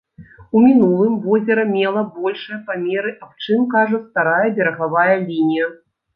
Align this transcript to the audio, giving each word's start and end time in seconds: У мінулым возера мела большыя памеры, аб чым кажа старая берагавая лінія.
У 0.59 0.59
мінулым 0.67 1.19
возера 1.25 1.65
мела 1.73 2.01
большыя 2.15 2.57
памеры, 2.71 3.09
аб 3.27 3.31
чым 3.45 3.61
кажа 3.75 4.01
старая 4.09 4.49
берагавая 4.59 5.09
лінія. 5.29 5.71